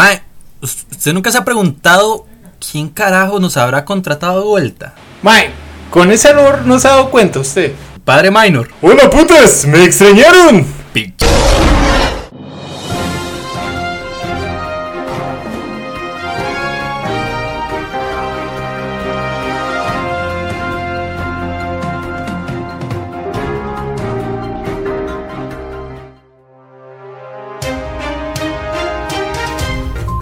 [0.00, 0.22] Mae,
[0.62, 2.24] ¿usted nunca se ha preguntado
[2.58, 4.94] quién carajo nos habrá contratado de vuelta?
[5.20, 5.50] Mae,
[5.90, 7.74] con ese error no se ha dado cuenta usted.
[8.02, 8.70] Padre Minor.
[8.80, 10.64] Hola putas, me extrañaron.
[10.94, 11.22] Bitch.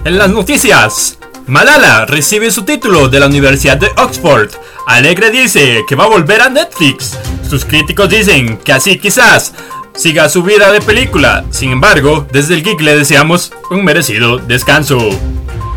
[0.09, 4.49] En las noticias, Malala recibe su título de la Universidad de Oxford.
[4.87, 7.15] Alegre dice que va a volver a Netflix.
[7.47, 9.53] Sus críticos dicen que así quizás
[9.93, 11.45] siga su vida de película.
[11.51, 14.97] Sin embargo, desde el Geek le deseamos un merecido descanso.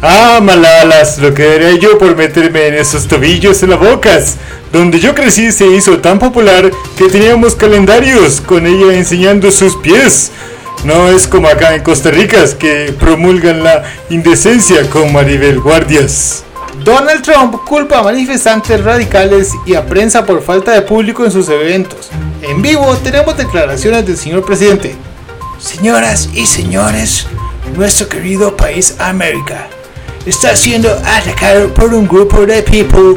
[0.01, 4.39] Ah, malalas, lo que haré yo por meterme en esos tobillos en la bocas.
[4.73, 10.33] Donde yo crecí se hizo tan popular que teníamos calendarios con ella enseñando sus pies.
[10.85, 16.43] No es como acá en Costa Rica que promulgan la indecencia con Maribel Guardias.
[16.83, 21.49] Donald Trump culpa a manifestantes radicales y a prensa por falta de público en sus
[21.49, 22.11] eventos.
[22.43, 24.97] En vivo tenemos declaraciones del señor presidente.
[25.61, 27.29] Señoras y señores,
[27.77, 29.69] nuestro querido país América
[30.27, 33.15] está siendo atacado por un grupo de people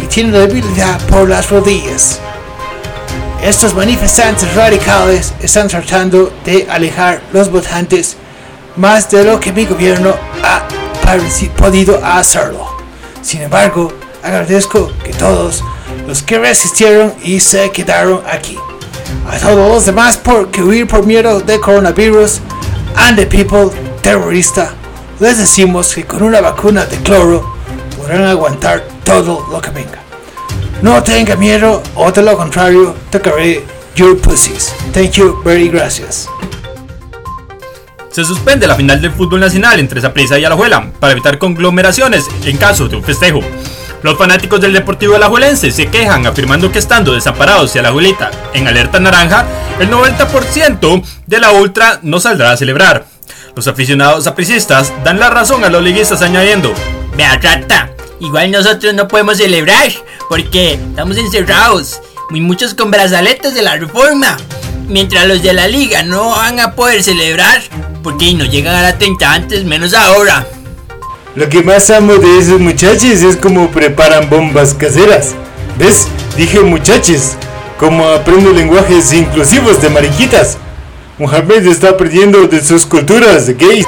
[0.00, 2.20] que tienen debilidad por las rodillas.
[3.42, 8.16] Estos manifestantes radicales están tratando de alejar los votantes
[8.76, 10.66] más de lo que mi gobierno ha
[11.56, 12.66] podido hacerlo.
[13.22, 15.62] Sin embargo, agradezco que todos
[16.06, 18.58] los que resistieron y se quedaron aquí.
[19.30, 22.40] A todos los demás por que huir por miedo de coronavirus
[22.96, 23.70] and the people
[24.02, 24.72] terrorista,
[25.20, 27.54] les decimos que con una vacuna de cloro
[27.96, 30.07] podrán aguantar todo lo que venga.
[30.82, 33.64] No tenga miedo o de lo contrario, tocaré
[33.96, 34.72] your pussies.
[34.92, 36.28] Thank you, very gracias.
[38.10, 42.56] Se suspende la final del fútbol nacional entre Saprissa y Alajuela para evitar conglomeraciones en
[42.56, 43.40] caso de un festejo.
[44.02, 49.00] Los fanáticos del Deportivo Alajuelense se quejan afirmando que estando desamparados y Alajuelita en alerta
[49.00, 49.46] naranja,
[49.80, 53.06] el 90% de la ultra no saldrá a celebrar.
[53.56, 56.72] Los aficionados sapricistas dan la razón a los liguistas añadiendo,
[57.16, 59.92] Vea, rata, igual nosotros no podemos celebrar
[60.28, 64.36] porque estamos encerrados, y muchos con brazaletes de la reforma.
[64.88, 67.62] Mientras los de la liga no van a poder celebrar
[68.02, 70.46] porque no llegan a la 30 antes, menos ahora.
[71.34, 75.34] Lo que más amo de esos muchachos es cómo preparan bombas caseras.
[75.78, 76.08] ¿Ves?
[76.36, 77.36] Dije muchachos,
[77.78, 80.58] como aprendo lenguajes inclusivos de mariquitas.
[81.18, 83.86] Mohamed está aprendiendo de sus culturas gays.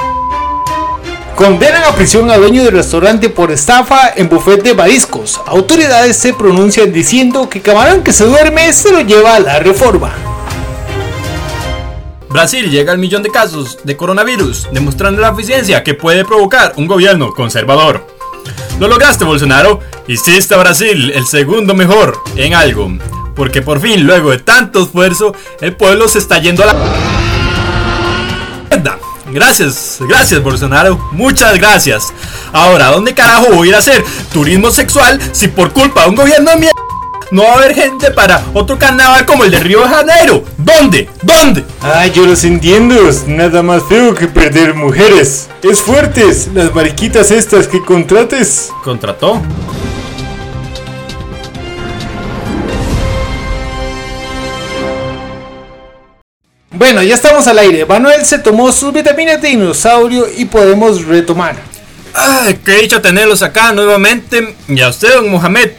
[1.40, 5.40] Condenan a prisión a dueño del restaurante por estafa en buffet de mariscos.
[5.46, 10.12] Autoridades se pronuncian diciendo que camarón que se duerme se lo lleva a la reforma.
[12.28, 16.86] Brasil llega al millón de casos de coronavirus, demostrando la eficiencia que puede provocar un
[16.86, 18.06] gobierno conservador.
[18.78, 19.80] Lo lograste, Bolsonaro.
[20.08, 22.92] Hiciste a Brasil el segundo mejor en algo.
[23.34, 27.10] Porque por fin, luego de tanto esfuerzo, el pueblo se está yendo a la...
[29.32, 32.12] Gracias, gracias Bolsonaro, muchas gracias.
[32.52, 36.16] Ahora, ¿dónde carajo voy a ir a hacer turismo sexual si por culpa de un
[36.16, 36.80] gobierno de mierda
[37.30, 40.44] no va a haber gente para otro carnaval como el de Río de Janeiro?
[40.58, 41.08] ¿Dónde?
[41.22, 41.64] ¿Dónde?
[41.80, 42.96] Ah, yo los entiendo.
[43.28, 45.48] Nada más feo que perder mujeres.
[45.62, 48.70] Es fuertes, las mariquitas estas que contrates.
[48.82, 49.40] ¿Contrató?
[56.80, 57.84] Bueno, ya estamos al aire.
[57.84, 61.54] Manuel se tomó sus vitaminas de dinosaurio y podemos retomar.
[62.14, 64.56] Ay, qué dicho tenerlos acá nuevamente.
[64.66, 65.72] Y a usted, don Mohamed.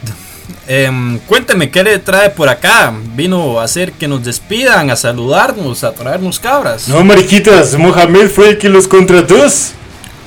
[0.68, 2.94] Em, cuénteme qué le trae por acá.
[3.16, 6.86] Vino a hacer que nos despidan, a saludarnos, a traernos cabras.
[6.86, 9.44] No, mariquitas, Mohamed fue el que los contrató.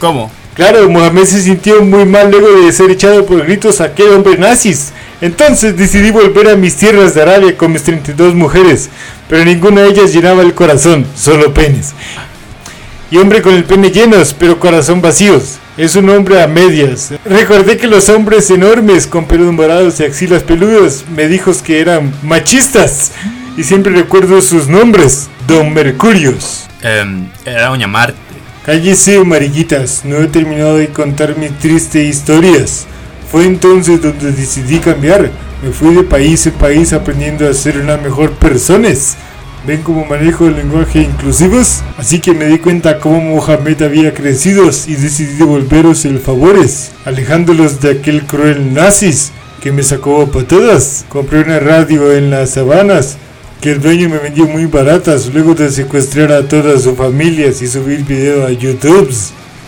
[0.02, 0.30] ¿Cómo?
[0.56, 4.38] Claro, Mohamed se sintió muy mal luego de ser echado por gritos a aquel hombre
[4.38, 4.92] nazis.
[5.22, 8.90] Entonces decidí volver a mis tierras de Arabia con mis 32 mujeres,
[9.30, 11.94] pero ninguna de ellas llenaba el corazón, solo penes.
[13.12, 15.60] Y hombre con el pene llenos, pero corazón vacíos.
[15.78, 17.14] Es un hombre a medias.
[17.24, 22.14] Recordé que los hombres enormes con pelos morados y axilas peludas me dijo que eran
[22.24, 23.12] machistas.
[23.58, 25.30] Y siempre recuerdo sus nombres.
[25.48, 26.66] Don Mercurios.
[26.82, 28.18] Em, era Doña Marte.
[28.66, 32.88] Cállese, mariquitas, no he terminado de contar mis tristes historias.
[33.36, 35.30] Fue entonces donde decidí cambiar.
[35.62, 38.88] Me fui de país en país aprendiendo a ser una mejor persona.
[39.68, 41.82] ¿Ven cómo manejo el lenguaje inclusivos?
[41.98, 47.82] Así que me di cuenta cómo Mohamed había crecido y decidí devolveros el favores, alejándolos
[47.82, 51.04] de aquel cruel nazis que me sacó a patadas.
[51.10, 53.18] Compré una radio en las sabanas
[53.60, 57.68] que el dueño me vendió muy baratas luego de secuestrar a todas sus familias y
[57.68, 59.14] subir video a YouTube.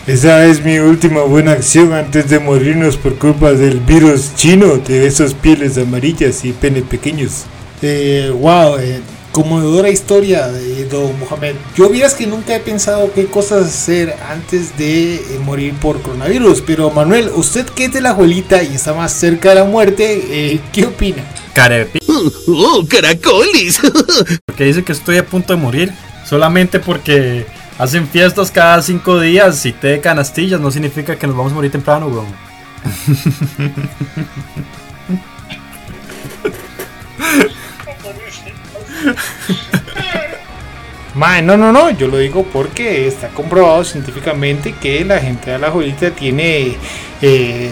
[0.08, 5.06] Esa es mi última buena acción antes de morirnos por culpa del virus chino de
[5.06, 7.44] esos pieles amarillas y pene pequeños.
[7.82, 9.02] Eh, wow, eh,
[9.34, 11.56] conmovedora historia de Don Mohamed.
[11.76, 16.64] Yo vieras que nunca he pensado qué cosas hacer antes de eh, morir por coronavirus.
[16.66, 20.24] Pero Manuel, usted que es de la abuelita y está más cerca de la muerte,
[20.30, 21.22] eh, ¿qué opina?
[21.52, 22.00] Carepi.
[22.48, 23.78] ¡Oh, caracolis!
[24.46, 25.94] Porque dice que estoy a punto de morir.
[26.26, 27.46] Solamente porque
[27.78, 31.56] hacen fiestas cada cinco días y té de canastillas no significa que nos vamos a
[31.56, 32.34] morir temprano, weón.
[41.14, 45.58] Mae, no, no, no, yo lo digo porque está comprobado científicamente que la gente de
[45.58, 46.78] la abuelita tiene
[47.24, 47.72] eh,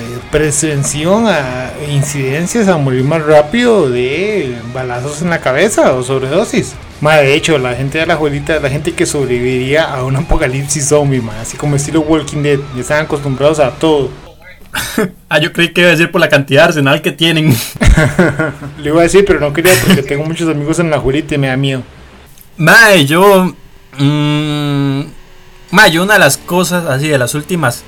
[1.27, 6.73] a incidencias a morir más rápido de balazos en la cabeza o sobredosis.
[7.01, 10.87] De hecho, la gente de la abuelita es la gente que sobreviviría a un apocalipsis
[10.87, 14.09] zombie, mae, así como estilo Walking Dead, ya están acostumbrados a todo.
[15.29, 17.55] Ah, yo creí que iba a decir por la cantidad de arsenal que tienen.
[18.77, 21.37] Le iba a decir, pero no quería porque tengo muchos amigos en la abuelita y
[21.37, 21.83] me da miedo.
[22.57, 23.53] Mae, yo.
[23.97, 25.01] Mmm,
[25.71, 27.83] mae, yo una de las cosas, así de las últimas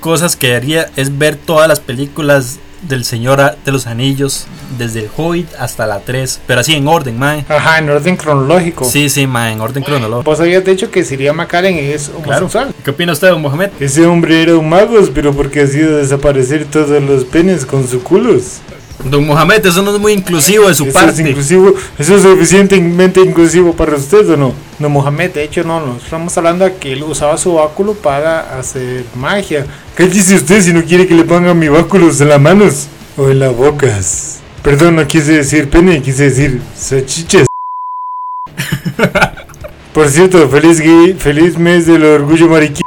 [0.00, 4.46] cosas que haría es ver todas las películas del Señor de los Anillos,
[4.78, 7.44] desde el Hobbit hasta la 3, pero así en orden, mae.
[7.48, 8.84] Ajá, en orden cronológico.
[8.84, 10.30] Sí, sí, mae, en orden cronológico.
[10.30, 12.46] Vos habías dicho que Siria McAllen es Claro.
[12.46, 12.74] homosexual.
[12.84, 13.70] ¿Qué opina usted, don Mohamed?
[13.80, 18.58] Ese hombre era un mago, pero porque hacía desaparecer todos los penes con sus culos.
[19.02, 21.22] Don Mohamed, eso no es muy inclusivo de su ¿Eso es parte.
[21.22, 21.72] inclusivo?
[21.98, 24.52] ¿Eso es suficientemente inclusivo para usted o no?
[24.78, 25.96] No, Mohamed, de hecho, no, no.
[25.96, 29.64] Estamos hablando de que él usaba su báculo para hacer magia.
[30.00, 32.86] Cállese usted si no quiere que le pongan mi báculos en las manos
[33.18, 34.38] o en las bocas.
[34.62, 37.46] Perdón, no quise decir pene, quise decir salchichas.
[39.92, 42.82] Por cierto, feliz, gay- feliz mes del orgullo mariquita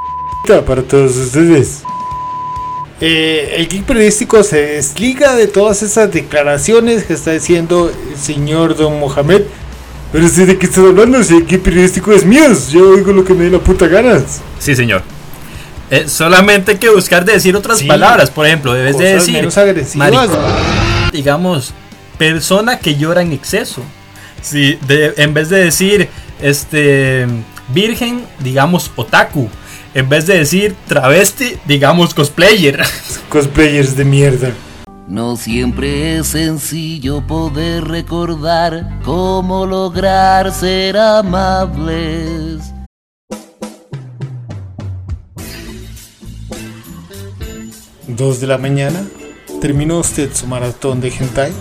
[0.66, 1.84] para todos ustedes.
[3.00, 8.76] Eh, el geek periodístico se desliga de todas esas declaraciones que está diciendo el señor
[8.76, 9.44] Don Mohamed.
[10.12, 13.36] Pero usted de qué está hablando, si aquí periodístico es mío, yo digo lo que
[13.36, 14.42] me dé la puta ganas.
[14.58, 15.04] Sí, señor.
[15.94, 18.32] Eh, solamente hay que buscar decir otras palabras.
[18.32, 19.36] Por ejemplo, debes de decir.
[19.36, 20.30] Menos agresivas.
[21.12, 21.72] digamos,
[22.18, 23.84] persona que llora en exceso.
[24.42, 26.10] Si en vez de decir
[26.42, 27.28] este
[27.68, 29.50] virgen, digamos otaku.
[29.94, 32.84] En vez de decir travesti, digamos cosplayer.
[33.30, 34.52] Cosplayers de mierda.
[35.08, 42.43] No siempre es sencillo poder recordar cómo lograr ser amable.
[48.16, 49.04] 2 de la mañana,
[49.62, 51.52] terminó usted su maratón de hentai,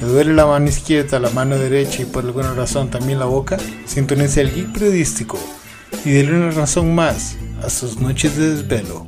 [0.00, 3.58] le duele la mano izquierda, la mano derecha y por alguna razón también la boca,
[3.86, 5.38] sintonice el geek periodístico
[6.04, 9.06] y déle una razón más a sus noches de desvelo.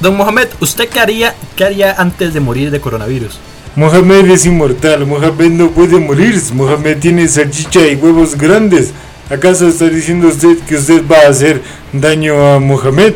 [0.00, 3.38] Don Mohamed, ¿usted qué haría, qué haría antes de morir de coronavirus?
[3.76, 8.92] Mohamed es inmortal, Mohamed no puede morir, Mohamed tiene salchicha y huevos grandes,
[9.30, 11.62] ¿Acaso está diciendo usted que usted va a hacer
[11.92, 13.14] daño a Mohamed?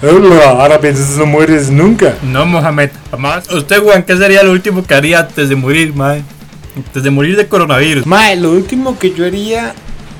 [0.00, 2.14] Hola, árabe, entonces no mueres nunca.
[2.22, 3.50] No, Mohamed, jamás.
[3.50, 6.22] ¿Usted, Juan, qué sería lo último que haría antes de morir, mae?
[6.76, 8.06] Antes de morir de coronavirus.
[8.06, 9.74] Mae, lo último que yo haría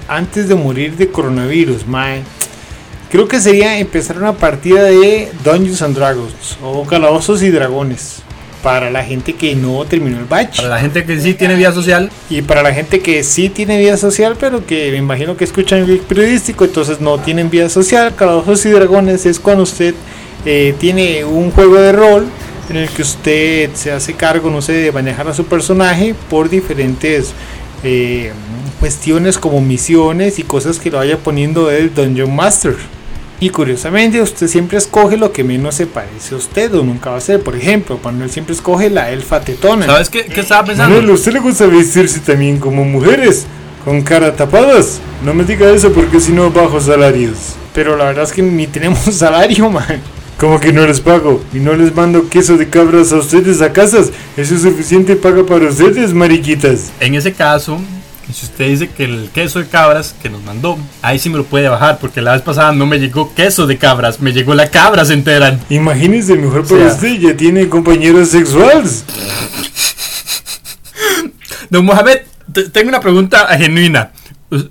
[0.09, 2.23] antes de morir de coronavirus, mae.
[3.11, 8.23] Creo que sería empezar una partida de Dungeons and Dragons o Calabozos y Dragones.
[8.63, 10.57] Para la gente que no terminó el batch.
[10.57, 13.79] Para la gente que sí tiene vida social, Y para la gente que sí tiene
[13.79, 18.15] vida social, pero que me imagino que escuchan el periodístico, entonces no tienen vida social.
[18.15, 19.95] Calabozos y Dragones es cuando usted
[20.45, 22.27] eh, tiene un juego de rol
[22.71, 26.49] en el que usted se hace cargo, no sé, de manejar a su personaje por
[26.49, 27.33] diferentes
[27.85, 28.33] eh,
[28.81, 32.77] cuestiones como misiones y cosas que lo vaya poniendo el Dungeon Master.
[33.43, 37.17] Y curiosamente, usted siempre escoge lo que menos se parece a usted o nunca va
[37.17, 37.41] a ser.
[37.43, 39.85] Por ejemplo, Manuel siempre escoge la elfa tetona.
[39.85, 40.95] ¿sabes qué, qué estaba pensando?
[40.95, 43.47] Manuel, ¿a usted le gusta vestirse también como mujeres?
[43.85, 45.01] ¿Con cara tapadas?
[45.25, 47.57] No me diga eso porque si no bajo salarios.
[47.75, 50.01] Pero la verdad es que ni tenemos salario, man.
[50.39, 53.73] Como que no les pago y no les mando queso de cabras a ustedes a
[53.73, 54.13] casas.
[54.37, 56.93] Eso es suficiente paga para ustedes, mariquitas.
[57.01, 57.81] En ese caso,
[58.35, 61.45] si usted dice que el queso de cabras que nos mandó, ahí sí me lo
[61.45, 64.71] puede bajar, porque la vez pasada no me llegó queso de cabras, me llegó la
[64.71, 65.61] cabra se enteran.
[65.71, 66.93] Imagínese, mejor para sea.
[66.95, 69.05] usted, ya tiene compañeros sexuales.
[71.71, 72.19] Don Mohamed,
[72.53, 74.13] te- tengo una pregunta genuina.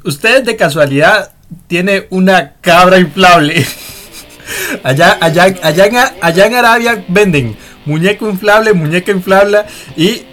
[0.03, 1.31] ¿Usted de casualidad
[1.67, 3.65] tiene una cabra inflable?
[4.83, 9.59] Allá, allá, allá, allá en Arabia venden muñeco inflable, muñeca inflable
[9.95, 10.23] y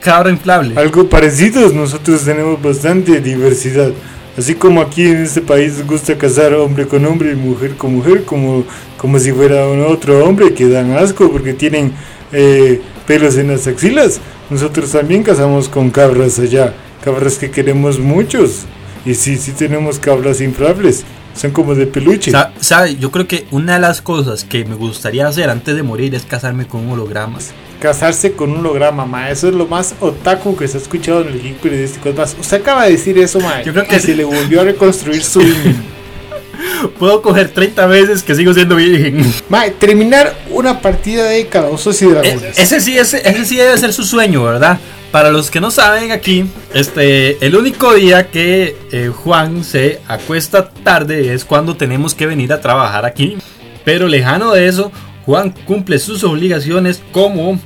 [0.00, 0.78] cabra inflable.
[0.78, 3.90] Algo parecidos, nosotros tenemos bastante diversidad.
[4.36, 8.24] Así como aquí en este país gusta casar hombre con hombre y mujer con mujer,
[8.24, 8.64] como,
[8.96, 11.92] como si fuera un otro hombre que dan asco porque tienen
[12.32, 14.20] eh, pelos en las axilas.
[14.48, 18.66] Nosotros también casamos con cabras allá, cabras que queremos muchos.
[19.04, 21.04] Y sí, sí tenemos cabras inflables,
[21.38, 22.30] son como de peluche.
[22.30, 22.96] Sa- ¿Sabe?
[22.96, 26.24] Yo creo que una de las cosas que me gustaría hacer antes de morir es
[26.24, 27.52] casarme con hologramas.
[27.80, 29.30] Casarse con un holograma, ma.
[29.30, 32.08] Eso es lo más otaku que se ha escuchado en el geek periodístico.
[32.08, 33.62] Es más, usted acaba de decir eso, ma.
[33.62, 35.40] Yo creo que y se le volvió a reconstruir su.
[36.98, 39.24] Puedo coger 30 veces que sigo siendo virgen.
[39.48, 42.58] Ma, terminar una partida de calabozos y E- dragones.
[42.58, 44.78] ese, sí, ese, ese sí debe ser su sueño, ¿verdad?
[45.10, 50.68] Para los que no saben aquí, este, el único día que eh, Juan se acuesta
[50.68, 53.38] tarde es cuando tenemos que venir a trabajar aquí.
[53.86, 54.92] Pero lejano de eso,
[55.24, 57.58] Juan cumple sus obligaciones como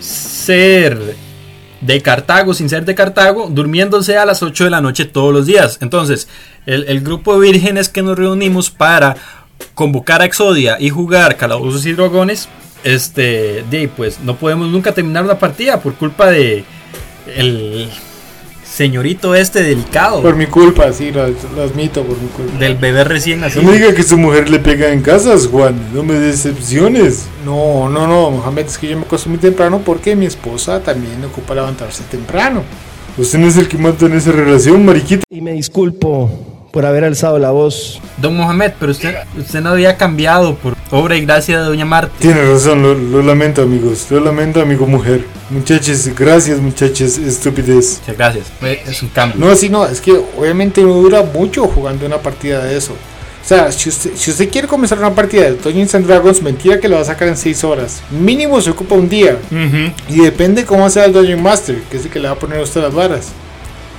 [0.00, 1.16] ser
[1.80, 5.46] de Cartago sin ser de Cartago, durmiéndose a las 8 de la noche todos los
[5.46, 5.78] días.
[5.80, 6.28] Entonces,
[6.66, 9.16] el, grupo de vírgenes que nos reunimos para
[9.74, 12.48] convocar a Exodia y jugar Calabozos y Dragones,
[12.84, 16.64] este, de, pues no podemos nunca terminar una partida por culpa de
[17.26, 17.88] el
[18.64, 22.58] señorito este delicado, Por mi culpa, sí, lo, lo admito, por mi culpa.
[22.58, 23.64] del bebé recién No nacido.
[23.64, 27.26] me diga que su mujer le pega en casas, Juan, no me decepciones.
[27.44, 31.22] No, no, no, Mohamed, es que yo me acuesto muy temprano porque mi esposa también
[31.24, 32.62] ocupa levantarse temprano.
[33.18, 35.22] Usted no es el que mata en esa relación, mariquita.
[35.28, 36.30] Y me disculpo
[36.72, 38.00] por haber alzado la voz.
[38.16, 42.12] Don Mohamed, pero usted, usted no había cambiado por obra y gracia de Doña Marta.
[42.18, 44.06] Tiene razón, lo, lo lamento, amigos.
[44.10, 45.24] Lo lamento, amigo mujer.
[45.50, 47.98] Muchachos, gracias, muchachos, estupidez.
[48.00, 48.46] Muchas gracias.
[48.86, 49.44] Es un cambio.
[49.44, 52.92] No, sí, no, es que obviamente no dura mucho jugando una partida de eso.
[52.92, 56.78] O sea, si usted, si usted quiere comenzar una partida de Dungeons and Dragons, mentira
[56.78, 58.02] que lo va a sacar en 6 horas.
[58.10, 59.36] Mínimo se ocupa un día.
[59.50, 59.92] Ujú.
[60.14, 62.60] Y depende cómo sea el Dungeon Master, que es el que le va a poner
[62.60, 63.28] a usted las varas.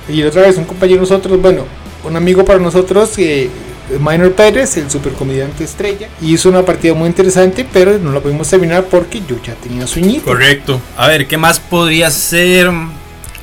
[0.08, 1.64] Y otra vez, un compañero nosotros, bueno,
[2.04, 3.50] un amigo para nosotros, eh,
[4.00, 8.48] Minor Pérez, el super comediante estrella, hizo una partida muy interesante, pero no la pudimos
[8.48, 10.24] terminar porque yo ya tenía sueñito.
[10.24, 10.80] Correcto.
[10.96, 12.70] A ver, ¿qué más podría ser?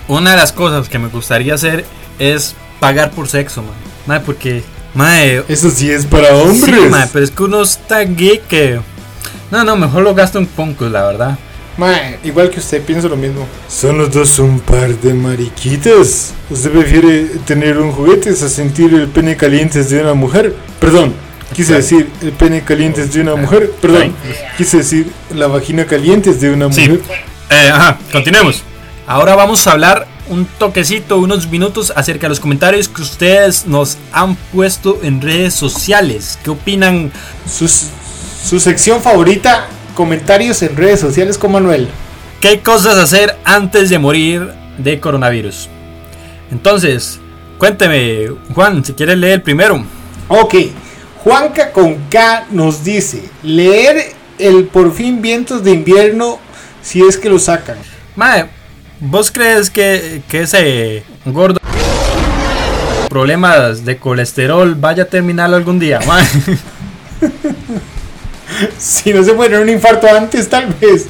[0.07, 1.85] Una de las cosas que me gustaría hacer
[2.19, 3.63] es pagar por sexo,
[4.07, 4.21] man.
[4.25, 6.63] Porque, mae, Eso sí es para hombres.
[6.65, 8.81] sí, pero es que uno está gay que...
[9.51, 11.37] No, no, mejor lo gasto en poncos, la verdad.
[11.77, 13.47] Mae, igual que usted, pienso lo mismo.
[13.69, 16.33] Son los dos un par de mariquitas.
[16.49, 20.53] ¿Usted prefiere tener un juguete a sentir el pene caliente de una mujer?
[20.79, 21.13] Perdón,
[21.55, 23.71] quise decir el pene caliente de una mujer.
[23.81, 24.13] Perdón,
[24.57, 26.81] quise decir la vagina caliente de una Sí.
[26.89, 27.01] mujer.
[27.49, 28.63] Eh, ajá, continuemos.
[29.07, 33.97] Ahora vamos a hablar un toquecito, unos minutos acerca de los comentarios que ustedes nos
[34.13, 36.37] han puesto en redes sociales.
[36.43, 37.11] ¿Qué opinan?
[37.49, 41.87] Su, su sección favorita, comentarios en redes sociales con Manuel.
[42.39, 45.69] ¿Qué cosas hacer antes de morir de coronavirus?
[46.51, 47.19] Entonces,
[47.57, 49.83] cuénteme, Juan, si quieres leer el primero.
[50.27, 50.55] Ok,
[51.23, 56.39] Juanca con K nos dice, leer el por fin vientos de invierno
[56.81, 57.77] si es que lo sacan.
[58.15, 58.47] Mae,
[58.99, 61.59] ¿vos crees que, que ese gordo
[63.07, 65.99] problemas de colesterol vaya a terminar algún día?
[66.07, 66.25] Mae?
[68.77, 71.07] Si no se muere un infarto antes, tal vez.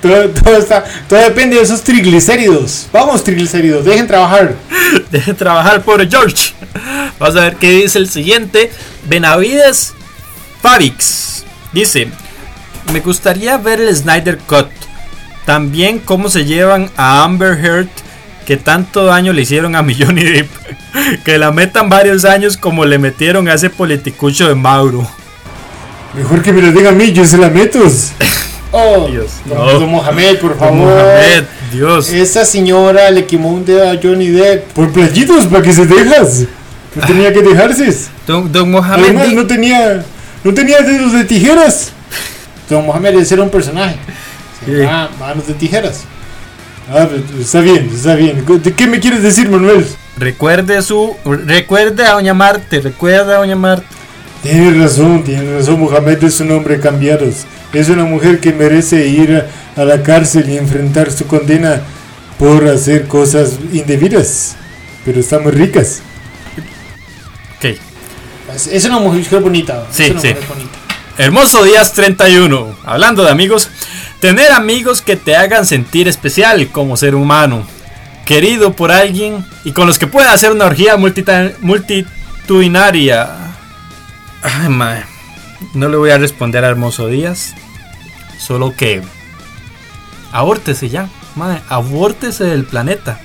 [0.00, 2.88] Todo, todo está, todo depende de esos triglicéridos.
[2.92, 4.54] Vamos, triglicéridos, dejen trabajar.
[5.10, 6.52] Deje trabajar por George.
[7.18, 8.70] Vamos a ver qué dice el siguiente.
[9.08, 9.94] Benavides
[10.60, 12.08] Fabix dice:
[12.92, 14.68] Me gustaría ver el Snyder Cut.
[15.46, 17.88] También cómo se llevan a Amber Heard,
[18.46, 20.50] que tanto daño le hicieron a Johnny Depp.
[21.24, 25.08] Que la metan varios años como le metieron a ese politicucho de Mauro.
[26.16, 27.80] Mejor que me lo diga a mí, yo se la meto.
[28.70, 29.80] Oh, Dios, don, no.
[29.80, 30.76] don Mohamed, por favor.
[30.76, 32.10] Mohamed, Dios.
[32.12, 34.72] Esa señora le quemó un dedo a Johnny Depp.
[34.72, 36.44] Por playitos, para que se dejas.
[36.94, 37.92] No tenía que dejarse.
[38.26, 39.04] Don, don Mohamed.
[39.04, 40.04] Además, no tenía,
[40.44, 41.90] no tenía dedos de tijeras.
[42.70, 43.96] Don Mohamed ese era un personaje.
[44.60, 44.82] Se Sí.
[44.82, 46.04] llama Manos de tijeras.
[46.88, 48.44] Ah, pero está bien, está bien.
[48.62, 49.84] ¿De qué me quieres decir, Manuel?
[50.16, 51.16] Recuerde su.
[51.24, 52.80] Recuerde a Doña Marte.
[52.80, 53.86] Recuerde a Doña Marte.
[54.44, 55.80] Tienes razón, tienes razón.
[55.80, 57.26] Mohamed es un hombre cambiado.
[57.72, 59.42] Es una mujer que merece ir
[59.74, 61.80] a, la cárcel y enfrentar su condena
[62.38, 64.56] por hacer cosas indebidas.
[65.02, 66.02] Pero están muy ricas.
[67.56, 67.78] Ok.
[68.54, 69.86] Es, es una mujer bonita.
[69.90, 70.28] Sí, es una sí.
[70.28, 70.78] mujer bonita.
[71.16, 72.76] Hermoso Días 31.
[72.84, 73.70] Hablando de amigos,
[74.20, 77.66] tener amigos que te hagan sentir especial como ser humano,
[78.26, 83.43] querido por alguien y con los que puedas hacer una orgía multitudinaria.
[84.44, 85.02] Ay, mae.
[85.74, 87.54] No le voy a responder a Hermoso Díaz,
[88.38, 89.02] solo que
[90.32, 91.08] abórtese ya.
[91.36, 93.18] Mae, abórtese del planeta.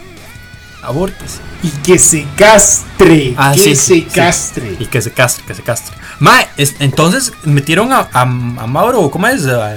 [0.82, 1.40] Abórtese.
[1.62, 3.34] Y que se castre.
[3.38, 4.02] Ah, que sí, se sí.
[4.04, 4.78] castre.
[4.80, 5.96] Y que se castre, que se castre.
[6.20, 9.46] Mae, es- entonces metieron a, a, a Mauro, ¿cómo es?
[9.46, 9.76] A,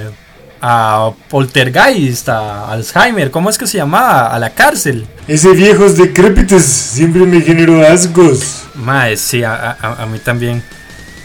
[0.61, 4.27] a Poltergeist, a Alzheimer, ¿cómo es que se llamaba?
[4.33, 5.05] A la cárcel.
[5.27, 8.63] Ese viejos decrépitos siempre me generó asgos.
[8.75, 10.63] Mae, sí, a, a- a mí también.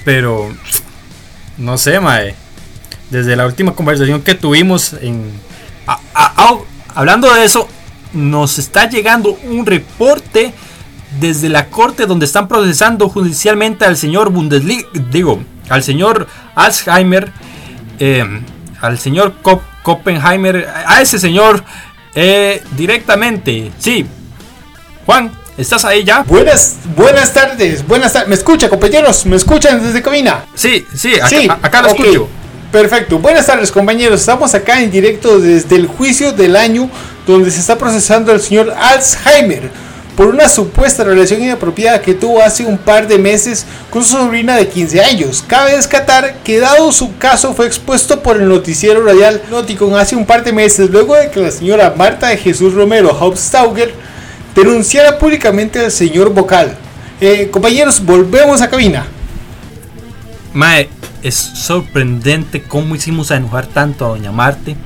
[0.04, 0.52] Pero,
[1.56, 2.34] no sé, Mae.
[3.10, 5.32] Desde la última conversación que tuvimos en...
[6.94, 7.68] hablando de eso,
[8.12, 10.52] nos está llegando un reporte
[11.20, 17.32] desde la corte donde están procesando judicialmente al señor Bundesliga, digo, al señor Alzheimer,
[17.98, 18.24] eh,
[18.82, 21.64] al señor Kop- Koppenheimer, a ese señor
[22.14, 23.72] eh, directamente.
[23.78, 24.04] Sí,
[25.06, 26.22] Juan, ¿estás ahí ya?
[26.22, 28.28] Buenas, buenas tardes, buenas tardes.
[28.28, 29.26] ¿Me escucha, compañeros?
[29.26, 30.44] ¿Me escuchan desde cabina?
[30.54, 32.28] Sí, sí, acá, Sí, acá lo escucho.
[32.70, 33.18] Perfecto.
[33.18, 34.20] Buenas tardes, compañeros.
[34.20, 36.88] Estamos acá en directo desde el juicio del año
[37.26, 39.70] donde se está procesando al señor Alzheimer
[40.16, 44.56] por una supuesta relación inapropiada que tuvo hace un par de meses con su sobrina
[44.56, 45.44] de 15 años.
[45.46, 50.26] Cabe descatar que dado su caso fue expuesto por el noticiero radial Noticon hace un
[50.26, 53.94] par de meses luego de que la señora Marta de Jesús Romero Hauptstauger
[54.58, 56.76] denunciara públicamente al señor Vocal.
[57.20, 59.06] Eh, compañeros, volvemos a cabina.
[60.52, 60.88] Mae,
[61.22, 64.76] es sorprendente cómo hicimos a enojar tanto a Doña Marte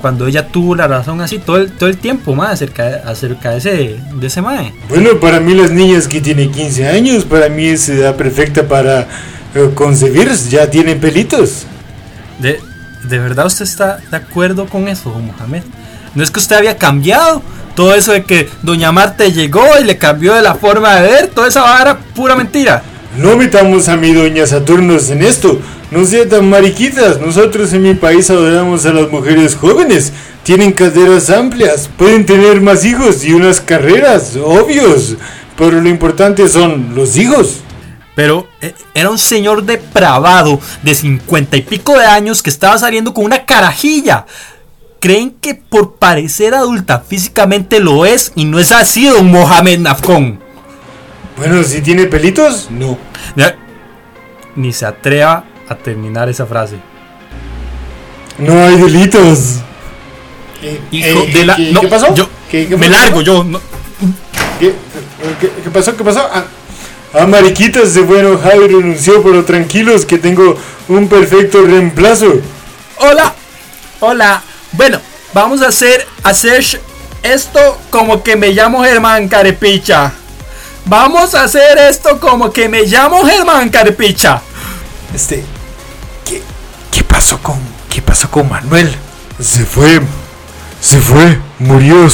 [0.00, 3.58] cuando ella tuvo la razón así todo el, todo el tiempo, acerca, de- acerca de
[3.58, 4.72] ese, de ese Mae.
[4.88, 9.00] Bueno, para mí las niñas que tienen 15 años, para mí es edad perfecta para
[9.54, 11.66] eh, concebir, ya tienen pelitos.
[12.38, 12.58] De,
[13.04, 15.62] ¿De verdad usted está de acuerdo con eso, Mohamed?
[16.14, 17.42] ¿No es que usted había cambiado?
[17.74, 21.26] Todo eso de que Doña Marte llegó y le cambió de la forma de ver,
[21.28, 22.82] toda esa vara, pura mentira.
[23.16, 25.60] No metamos a mi doña Saturnos en esto.
[25.90, 27.20] No sean tan mariquitas.
[27.20, 30.12] Nosotros en mi país adoramos a las mujeres jóvenes.
[30.44, 35.16] Tienen caderas amplias, pueden tener más hijos y unas carreras, obvios.
[35.56, 37.60] Pero lo importante son los hijos.
[38.14, 43.12] Pero eh, era un señor depravado de cincuenta y pico de años que estaba saliendo
[43.12, 44.26] con una carajilla.
[45.00, 50.38] ¿Creen que por parecer adulta físicamente lo es y no es así, don Mohamed Nafcón?
[51.38, 52.98] Bueno, si tiene pelitos, no.
[54.56, 56.76] Ni se atreva a terminar esa frase.
[58.38, 59.56] No hay delitos.
[60.62, 61.56] Eh, Hijo eh, de la.
[61.56, 62.14] ¿qué, no, qué pasó?
[62.14, 63.42] Yo ¿Qué- qué me largo, yo.
[63.44, 63.60] no-
[64.58, 64.74] ¿Qué,
[65.72, 65.96] pasó?
[65.96, 66.28] ¿Qué pasó?
[66.30, 66.44] Ah,
[67.22, 70.58] A mariquitas se fue enojado y renunció, pero tranquilos que tengo
[70.88, 72.34] un perfecto reemplazo.
[72.98, 73.34] Hola,
[74.00, 74.42] hola.
[74.72, 75.00] Bueno,
[75.34, 76.64] vamos a hacer, hacer
[77.22, 80.12] esto como que me llamo Germán Carepicha.
[80.86, 84.40] Vamos a hacer esto como que me llamo Germán Carepicha.
[85.14, 85.44] este,
[86.24, 86.42] ¿qué,
[86.90, 88.94] qué pasó con, qué pasó con Manuel?
[89.40, 90.00] Se fue,
[90.80, 92.08] se fue, murió,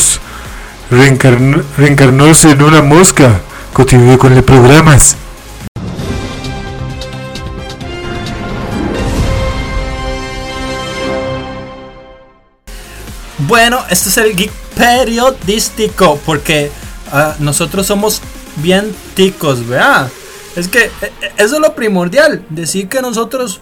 [0.90, 3.40] reencarnó, reencarnóse en una mosca,
[3.73, 5.16] continuó con los programas.
[13.57, 16.71] Bueno, este es el geek periodístico porque
[17.11, 18.21] ah, nosotros somos
[18.57, 20.11] bien ticos, ¿verdad?
[20.55, 23.61] Es que eh, eh, eso es lo primordial, decir que nosotros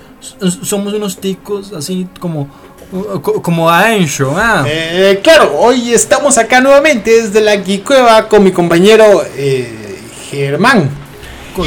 [0.64, 2.48] somos unos ticos así como
[2.90, 4.64] uh, co- como Aensho, ¿ah?
[4.66, 10.90] Eh, claro, hoy estamos acá nuevamente desde la Cueva con mi compañero eh, Germán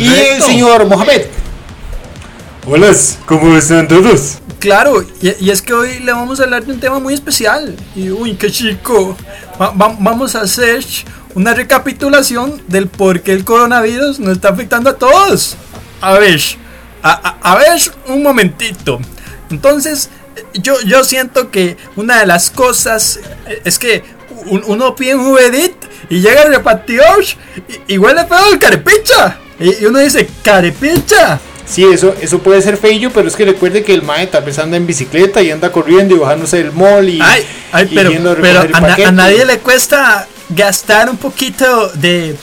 [0.04, 1.22] y el señor Mohamed.
[2.69, 2.93] Hola,
[3.25, 4.39] ¿cómo están todos?
[4.60, 7.75] Claro, y, es que hoy le vamos a hablar de un tema muy especial.
[7.95, 9.15] Y uy, qué chico.
[9.60, 10.84] Va- va- vamos a hacer
[11.34, 15.56] una recapitulación del por qué el coronavirus nos está afectando a todos.
[16.01, 16.41] A ver,
[17.03, 18.99] a, ver, un momentito.
[19.49, 20.10] Entonces,
[20.56, 24.03] yo, yo siento que una de las cosas eh, es que
[24.47, 25.53] un- uno pide un Uber
[26.10, 27.23] y llega el repartidor
[27.88, 29.38] y, y huele feo el carepicha.
[29.58, 31.39] Y, y uno dice, carepicha.
[31.67, 34.58] Sí, eso, eso puede ser feillo, pero es que recuerde que el mae tal vez
[34.58, 38.10] anda en bicicleta y anda corriendo y bajándose del mall y, Ay, ay, y pero,
[38.10, 39.08] yendo a pero recoger a, na- paquetes.
[39.08, 42.38] a nadie le cuesta gastar un poquito de,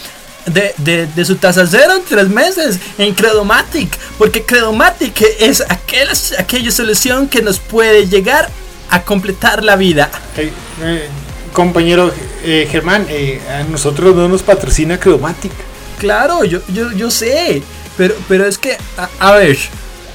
[0.44, 6.08] de, de, de su tasa cero en tres meses en Credomatic, porque Credomatic es aquel,
[6.38, 8.50] aquella solución que nos puede llegar
[8.90, 10.10] a completar la vida.
[10.36, 11.08] Eh, eh,
[11.54, 12.12] compañero
[12.44, 15.52] eh, Germán, eh, a nosotros no nos patrocina Credomatic.
[15.98, 17.62] Claro, yo, yo, yo sé,
[17.96, 19.56] pero, pero es que, a, a ver,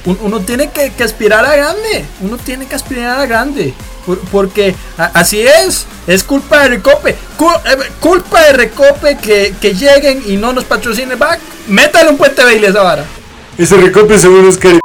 [0.06, 3.74] un- uno tiene que, que aspirar a grande, uno tiene que aspirar a grande,
[4.06, 7.16] por- porque a- así es, es culpa de Recope, eh,
[8.00, 12.68] culpa de Recope que, que lleguen y no nos patrocinen back, métale un puente baile
[12.68, 13.06] esa vara.
[13.58, 14.80] Ese recope son unos care...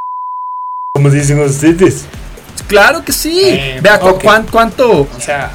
[0.95, 2.07] como dicen ustedes.
[2.67, 4.23] Claro que sí, Eh, vea cu- ok.
[4.25, 5.51] cuán- cuánto, O sea,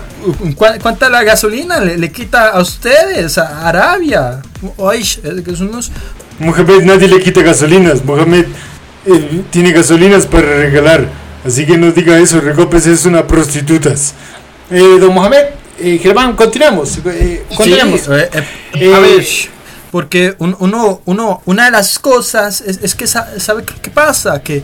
[0.58, 4.42] ¿Cuá- ¿Cuánta la gasolina le, le quita a ustedes, a Arabia?
[4.90, 5.92] Ay, es que son unos...
[6.40, 8.04] Mohamed nadie le quita gasolinas.
[8.04, 8.46] Mohamed
[9.06, 11.08] eh, tiene gasolinas para regalar.
[11.46, 14.14] Así que no diga eso, Recopes es una prostitutas.
[14.72, 15.46] Eh, don Mohamed,
[15.80, 16.98] eh, Germán, continuemos.
[17.06, 18.02] eh, continuemos.
[18.02, 18.12] Sí,
[18.80, 19.26] eh, a ver,
[19.92, 23.90] porque un- uno, uno, una de las cosas es, es que sa- sabe qué, qué
[23.90, 24.62] pasa, que,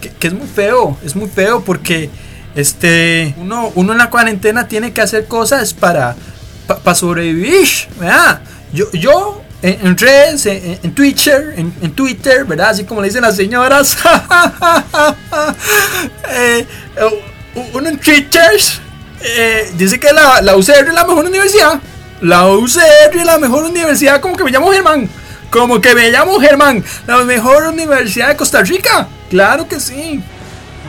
[0.00, 2.10] que, que es muy feo, es muy feo porque
[2.54, 6.14] este uno, uno en la cuarentena tiene que hacer cosas para,
[6.66, 7.66] para sobrevivir,
[7.98, 8.42] ¿verdad?
[8.72, 12.70] Yo, yo en, redes, en, Twitter, en, Twitter, ¿verdad?
[12.70, 13.96] Así como le dicen las señoras,
[16.30, 16.66] eh,
[17.72, 18.50] uno en Twitter
[19.20, 21.80] eh, dice que la, la UCR es la mejor universidad.
[22.20, 25.08] La UCR es la mejor universidad, como que me llamo Germán.
[25.50, 26.84] Como que me llamo Germán.
[27.06, 29.08] La mejor universidad de Costa Rica.
[29.30, 30.22] Claro que sí.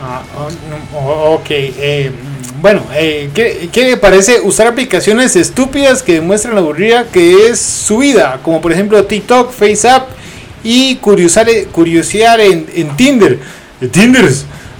[0.02, 0.48] Ah, oh,
[0.96, 2.12] oh, ok, eh,
[2.60, 7.58] bueno, eh, ¿qué, qué le parece usar aplicaciones estúpidas que demuestran la aburrida que es
[7.60, 8.40] su vida?
[8.42, 10.08] Como por ejemplo TikTok, FaceApp
[10.62, 13.38] y curiosar, curiosear en, en Tinder.
[13.80, 14.34] Eh,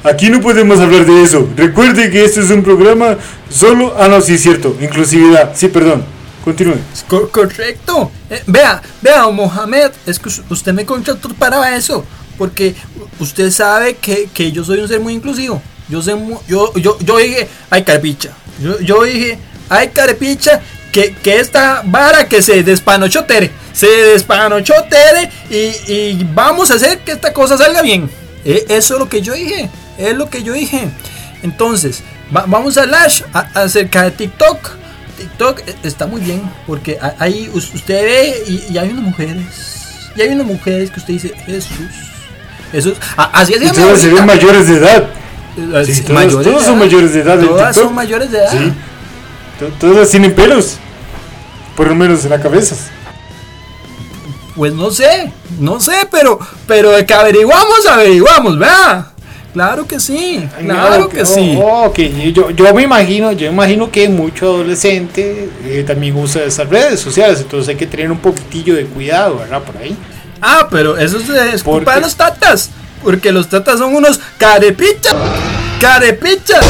[0.05, 1.49] aquí no podemos hablar de eso.
[1.57, 3.17] Recuerde que este es un programa
[3.49, 3.95] solo.
[3.99, 4.77] Ah, no, sí, cierto.
[4.81, 5.53] Inclusividad.
[5.55, 6.05] Sí, perdón.
[6.45, 6.77] Continúe.
[7.09, 8.11] Co- correcto.
[8.31, 12.05] Eh, vea, vea, Mohamed, es que us- usted me contrató para eso.
[12.39, 12.75] Porque
[13.19, 15.63] usted sabe que, que yo soy un ser muy inclusivo.
[15.91, 16.15] Yo sé
[16.49, 18.31] yo, yo, yo dije, ay carepicha.
[18.63, 20.61] Yo, yo dije, ay carepicha,
[20.93, 23.51] que, que esta vara que se despanochó Tere.
[23.73, 28.09] Se despanochó Tere y, y vamos a hacer que esta cosa salga bien.
[28.45, 29.69] Eh, eso es lo que yo dije.
[29.99, 30.89] Es lo que yo dije.
[31.43, 32.03] Entonces,
[32.35, 32.85] va- vamos a
[33.33, 34.71] a- acerca de TikTok.
[35.19, 39.45] TikTok eh, está muy bien porque ahí us- usted ve y, y hay unas mujeres.
[40.17, 41.77] Y hay unas mujeres que usted dice, Jesús.
[42.73, 42.95] Jesús.
[43.17, 45.09] así es Y todas se ven mayores de edad.
[45.87, 47.39] Sí, todas son mayores de edad.
[47.39, 48.51] Todas son mayores de edad.
[48.53, 48.73] Sí.
[49.59, 50.77] To- Todas tienen pelos.
[51.77, 52.77] Por lo menos en la cabeza.
[54.57, 59.07] Pues no sé, no sé, pero, pero de que averiguamos, averiguamos, ¿verdad?
[59.55, 61.59] Claro que sí, claro No, que oh, sí.
[61.61, 61.99] oh, ok,
[62.33, 67.41] yo, yo me imagino, yo imagino que mucho adolescente eh, también usa esas redes sociales,
[67.41, 69.63] entonces hay que tener un poquitillo de cuidado, ¿verdad?
[69.63, 69.97] Por ahí.
[70.43, 72.71] Ah, pero eso es, es ¿Por culpa de los tatas.
[73.03, 75.15] Porque los tatas son unos carepichas.
[75.81, 76.65] Carepichas.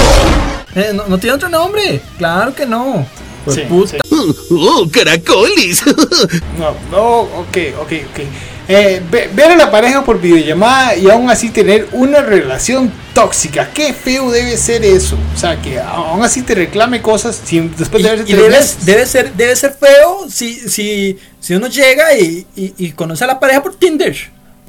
[0.75, 2.01] Eh, no, no tiene otro nombre.
[2.19, 3.07] Claro que no.
[3.45, 3.91] Pues Sí, puta.
[3.93, 3.99] sí.
[4.51, 5.83] ¡Oh, caracolis!
[6.59, 8.21] No, no, ok, ok, ok.
[8.69, 13.71] Eh, ve- ver a la pareja por videollamada y aún así tener una relación tóxica.
[13.75, 15.17] Qué feo debe ser eso.
[15.35, 19.33] O sea, que aún así te reclame cosas sin, después de haberse debe, debe ser,
[19.33, 23.61] debe ser feo si, si, si uno llega y, y- y conoce a la pareja
[23.63, 24.15] por Tinder.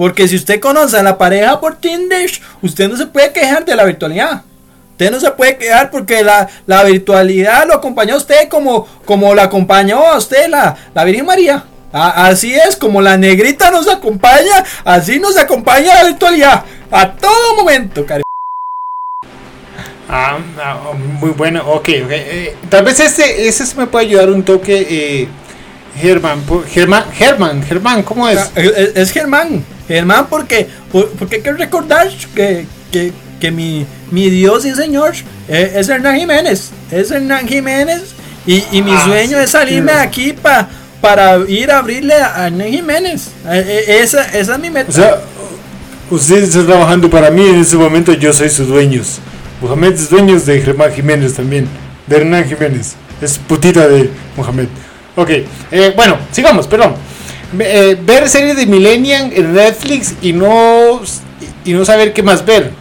[0.02, 2.28] Porque si usted conoce a la pareja por Tinder,
[2.64, 4.42] usted no se puede quejar de la virtualidad.
[4.94, 9.36] Usted no se puede quejar porque la, la virtualidad lo acompañó a usted como, como
[9.36, 11.66] la acompañó a usted la, la Virgen María.
[11.94, 16.64] Así es, como la negrita nos acompaña, así nos acompaña la virtualidad.
[16.90, 18.24] A todo momento, cari.
[20.10, 22.10] Ah, ah, muy bueno, ok, ok.
[22.10, 24.88] eh, tal vez este, ese sí me puede ayudar un toque.
[24.90, 25.28] Eh,
[26.00, 26.40] Germán,
[26.72, 28.38] Germán, Germán, Germán, ¿cómo es?
[28.40, 29.64] Ah, Es, es Germán.
[29.88, 35.14] Germán porque, por- porque hay que recordar que, que, que mi, mi Dios y Señor
[35.50, 36.70] eh, es Hernán Jiménez.
[36.92, 38.02] Es Hernán Jiménez.
[38.46, 40.68] Y, y mi Ah, sueño sí, es salirme de aquí pa-
[41.02, 43.28] para ir a abrirle a Hernán Jiménez.
[43.50, 44.90] Eh, eh, esa, esa es mi meta.
[44.90, 45.22] O sea,
[46.10, 48.14] usted está trabajando para mí en este momento.
[48.14, 49.20] Yo soy sus dueños.
[49.62, 51.68] Mohamed es dueño de Germán Jiménez también.
[52.08, 52.94] De Hernán Jiménez.
[53.22, 54.68] Es putita de Mohamed.
[55.16, 55.30] Ok,
[55.72, 56.96] eh, bueno, sigamos, perdón.
[57.60, 61.02] Eh, ver series de Millennium en Netflix y no,
[61.66, 62.72] y no saber qué más ver.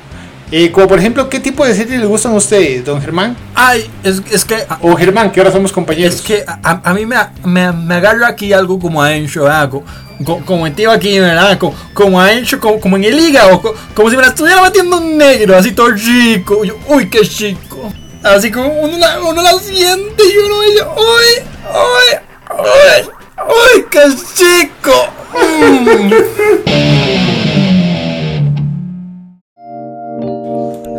[0.52, 3.36] Eh, como por ejemplo, ¿qué tipo de series les gustan a ustedes, don Germán?
[3.54, 6.14] Ay, es, es que O Germán, que ahora somos compañeros.
[6.16, 9.70] Es que a, a mí me, me, me agarra aquí algo como adentro, ¿verdad?
[9.70, 9.84] Co-
[10.24, 11.56] co- Como, metido aquí, ¿verdad?
[11.58, 14.98] Co- Como, adentro, como, como en el hígado, co- como si me la estuviera metiendo
[14.98, 15.94] un negro, así todo.
[15.96, 17.92] Yo, uy, qué chico.
[18.22, 22.10] Así como uno la, uno la siente y uno dice, uy, uy,
[22.58, 23.08] uy,
[23.48, 24.04] uy, qué
[24.34, 24.96] chico.
[25.32, 26.10] Mm.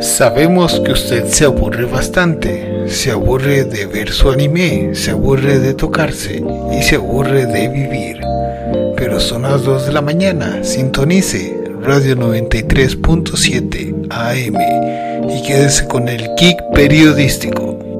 [0.01, 2.88] Sabemos que usted se aburre bastante.
[2.88, 8.21] Se aburre de ver su anime, se aburre de tocarse y se aburre de vivir.
[8.97, 10.63] Pero son las 2 de la mañana.
[10.63, 17.90] Sintonice Radio 93.7 AM y quédese con el kick periodístico.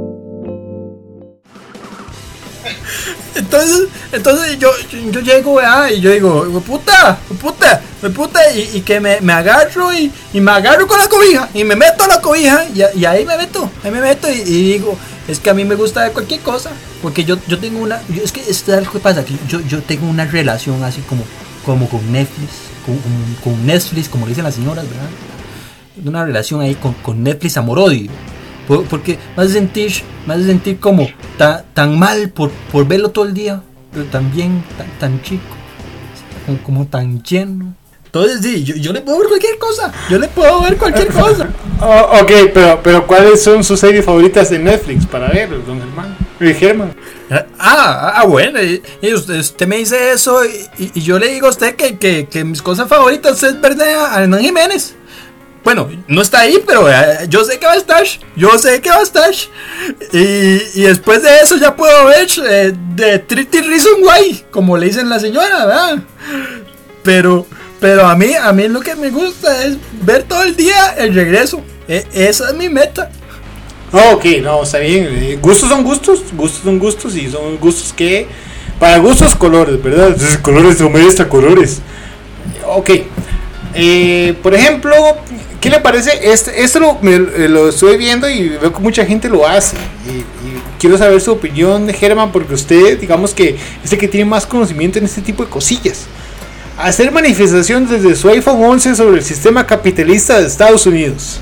[3.36, 4.70] Entonces, entonces yo,
[5.12, 5.90] yo, llego, ¿verdad?
[5.90, 7.82] Y yo digo, "Hue puta, puta,
[8.14, 12.04] puta, y, que me, me agarro y, me agarro con la cobija, y me meto
[12.04, 15.54] a la cobija, y, ahí me meto, ahí me meto y, digo, es que a
[15.54, 16.72] mí me gusta cualquier cosa.
[17.02, 18.02] Porque yo, yo tengo una.
[18.10, 19.26] Yo, es que esto es algo que pasa.
[19.26, 21.24] Que yo, yo tengo una relación así como,
[21.66, 22.52] como con Netflix.
[23.44, 25.10] Con, Netflix, como dicen las señoras, ¿verdad?
[26.06, 28.12] Una relación ahí con, con Netflix amor-odio.
[28.68, 29.92] Por- Porque me hace sentir,
[30.26, 33.62] me hace sentir como ta- tan mal por, por verlo todo el día.
[33.94, 35.44] Pero también tan, tan chico.
[36.46, 37.74] Como, como tan lleno.
[38.06, 39.92] Entonces, sí, yo, yo le puedo ver cualquier cosa.
[40.10, 41.50] Yo le puedo ver cualquier cosa.
[41.80, 46.18] Oh, ok, pero, pero ¿cuáles son sus series favoritas de Netflix para ver, don Germán?
[46.40, 46.94] Germán.
[47.58, 51.48] Ah, ah, bueno, y, y usted, usted me dice eso y, y- yo le digo
[51.48, 54.96] a usted que, que- que mis cosas favoritas es ver a Hernán Jiménez.
[55.64, 58.04] Bueno, no está ahí, pero eh, yo sé que va a estar.
[58.36, 59.32] Yo sé que va a estar.
[60.12, 60.18] Y,
[60.74, 65.08] y después de eso ya puedo ver eh, de Trity Reason Why, como le dicen
[65.10, 65.98] la señora, ¿verdad?
[67.04, 67.46] Pero,
[67.80, 71.14] pero a mí, a mí lo que me gusta es ver todo el día el
[71.14, 71.62] regreso.
[71.88, 73.12] E- esa es mi meta.
[73.92, 75.06] Oh, ok, no, está bien.
[75.10, 78.28] eh, Gustos son gustos, gustos son gustos y son gustos que...
[78.80, 80.08] Para gustos colores, ¿verdad?
[80.08, 81.82] Entonces, colores de extra colores.
[82.66, 82.90] Ok.
[83.74, 84.94] Eh, por ejemplo,
[85.60, 86.32] ¿qué le parece?
[86.32, 89.78] Este, esto lo, me- eh, lo estoy viendo y veo que mucha gente lo hace.
[90.06, 90.26] Y, y
[90.80, 95.00] quiero saber su opinión, Germán, porque usted, digamos que es el que tiene más conocimiento
[95.00, 96.02] en este tipo de cosillas.
[96.78, 101.40] Hacer manifestación desde su iPhone 11 sobre el sistema capitalista de Estados Unidos.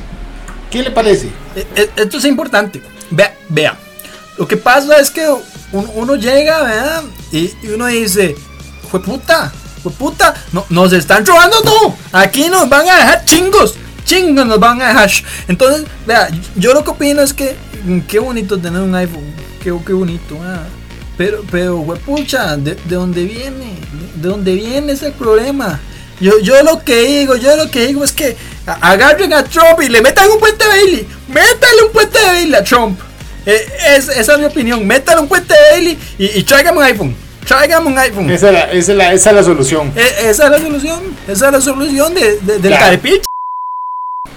[0.70, 1.28] ¿Qué le parece?
[1.56, 2.82] E- e- Esto es importante.
[3.10, 3.78] Vea, vea.
[4.38, 5.26] Lo que pasa es que
[5.72, 7.04] uno, llega, ¿verdad?
[7.32, 8.36] Y uno dice,
[8.90, 11.96] fue puta, fue puta, no, nos están robando todo.
[12.12, 15.10] Aquí nos van a dejar chingos, chingos nos van a dejar.
[15.48, 19.74] Entonces, vea, yo lo que opino es que mm, qué bonito tener un iPhone, qué,
[19.86, 20.64] qué bonito, ah.
[21.18, 23.78] Pero, pero, pucha, ¿de, ¿de dónde viene?
[24.16, 25.80] ¿De dónde viene ese problema?
[26.22, 29.90] Yo, yo lo que digo, yo lo que digo es que agarren a Trump y
[29.90, 31.08] le metan un puente Bailey.
[31.28, 33.00] Métale un puente Bailey a Trump.
[33.46, 34.86] Eh, es- esa es mi opinión.
[34.86, 37.16] Métale un puente Bailey y, y tráigame un iPhone.
[37.50, 38.30] Tráigame un iPhone.
[38.30, 39.92] Esa es la, esa es la, esa es la solución.
[39.96, 41.00] E- esa es la solución.
[41.28, 42.86] Esa es la solución de, de- del Claro.
[42.92, 43.24] carpicha.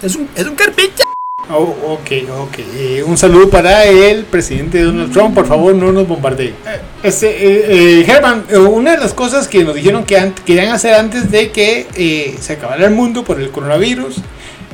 [0.03, 1.05] Es un, es un carpicha.
[1.51, 2.59] Oh, ok, ok.
[2.75, 5.35] Eh, un saludo para el presidente Donald Trump.
[5.35, 6.48] Por favor, no nos bombardee.
[6.48, 6.55] Eh,
[7.03, 10.72] Este, eh, eh, Herman, eh, una de las cosas que nos dijeron que an- querían
[10.72, 14.16] hacer antes de que se acabara el mundo por el coronavirus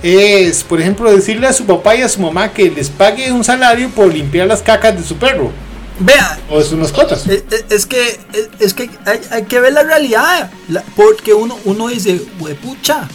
[0.05, 3.43] es, por ejemplo, decirle a su papá y a su mamá que les pague un
[3.43, 5.51] salario por limpiar las cacas de su perro
[6.01, 7.27] Vea, o de sus mascotas.
[7.27, 10.51] Eh, eh, Es que, es, es que hay, hay que ver la realidad.
[10.69, 12.21] la- porque uno, uno dice,
[12.63, 13.09] pucha.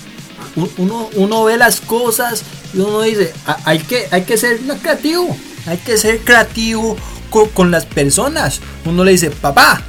[0.78, 2.44] Uno, uno ve las cosas
[2.74, 5.36] y uno dice, "Ah, hay que, hay que ser creativo.
[5.66, 6.96] Hay que ser creativo
[7.30, 8.60] con, con las personas.
[8.86, 9.82] Uno le dice, papá,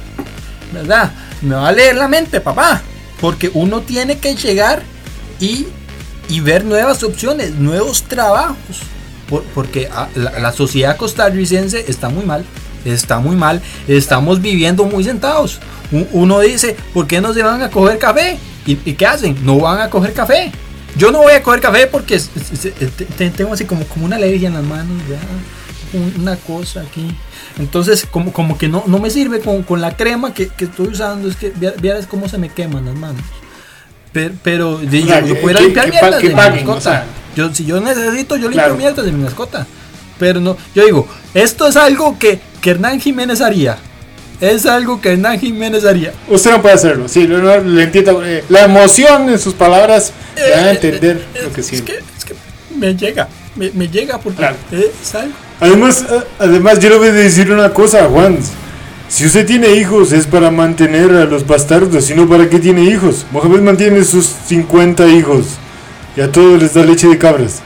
[0.73, 1.11] ¿verdad?
[1.41, 2.81] Me va a leer la mente, papá.
[3.21, 4.81] Porque uno tiene que llegar
[5.39, 5.67] y,
[6.29, 8.79] y ver nuevas opciones, nuevos trabajos.
[9.29, 12.43] Por- porque ah, la, la sociedad costarricense está muy mal.
[12.85, 13.61] Está muy mal.
[13.87, 15.59] Estamos viviendo muy sentados.
[16.11, 18.37] Uno dice, ¿por qué no se van a coger café?
[18.65, 19.37] ¿Y, y qué hacen?
[19.43, 20.51] No van a coger café.
[20.95, 22.19] Yo no voy a coger café porque
[23.35, 24.97] tengo así como, como una alergia en las manos.
[25.93, 27.07] Un- una cosa aquí.
[27.59, 30.87] Entonces, como, como que no, no me sirve con, con la crema que, que estoy
[30.89, 31.27] usando.
[31.29, 33.21] Es que vea- vieras cómo se me queman las manos.
[34.11, 36.77] Pero, pero yo, yo que- limpiar mierdas de mi mascota.
[36.77, 37.05] o sea.
[37.35, 38.75] yo, si yo necesito, yo limpio Claro.
[38.75, 39.67] mierdas de mi mascota.
[40.19, 43.77] Pero no, yo digo, esto es algo que, que Hernán Jiménez haría.
[44.41, 46.13] Es algo que Hernán Jiménez haría.
[46.27, 47.07] Usted no puede hacerlo.
[47.07, 48.21] Sí, no, no, le entiendo.
[48.25, 51.93] eh, la emoción en sus palabras da a entender lo que es, siente.
[51.93, 52.35] que, es que
[52.77, 54.55] me llega, me, me llega porque Claro.
[54.71, 55.33] es algo.
[55.61, 56.05] Además,
[56.37, 58.37] además yo le voy a decir una cosa, Juan.
[59.07, 63.25] Si usted tiene hijos es para mantener a los bastardos, sino para qué tiene hijos.
[63.31, 65.45] Mohamed mantiene sus 50 hijos
[66.17, 67.61] y a todos les da leche de cabras.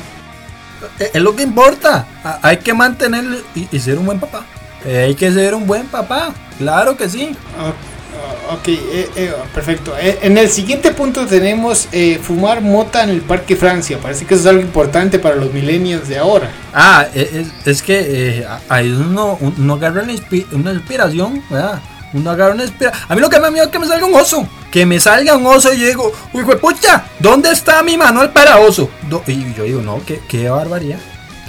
[0.99, 2.05] Es es lo que importa.
[2.23, 3.23] A- Hay que mantener
[3.55, 4.45] y, y ser un buen papá.
[4.85, 6.33] Eh, Hay que ser un buen papá.
[6.57, 7.35] Claro que sí.
[7.57, 9.93] Ah, ah, Ok, eh, eh, perfecto.
[9.99, 13.99] Eh, en el siguiente punto tenemos eh, fumar mota en el Parque Francia.
[14.01, 16.49] Parece que eso es algo importante para los millennials de ahora.
[16.73, 17.29] Ah, e-
[17.63, 20.03] es, es que eh, ahí uno, uno agarra
[20.51, 21.79] una inspiración, ¿verdad?
[22.13, 23.03] Uno agarra una inspiración.
[23.07, 24.47] A mí lo que me da miedo es que me salga un oso.
[24.71, 28.57] Que me salga un oso y yo digo, uy, pucha, ¿dónde está mi manual para
[28.59, 28.89] oso?
[29.27, 30.99] Y yo digo, no, qué, qué barbaridad.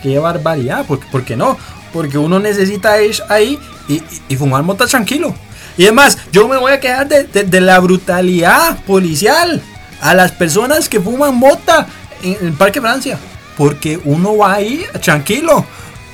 [0.02, 0.84] Qué barbaridad.
[0.86, 1.56] ¿Por, por qué no?
[1.92, 3.58] Porque uno necesita ir ahí
[4.28, 5.34] y fumar mota tranquilo.
[5.76, 9.62] Y además, yo me voy a quedar de, de- de la brutalidad policial
[10.00, 11.86] a las personas que fuman mota
[12.22, 13.18] en el Parque Francia.
[13.56, 15.64] Porque uno va ahí tranquilo.